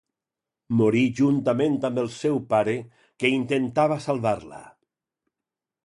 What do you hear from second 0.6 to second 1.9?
Morí juntament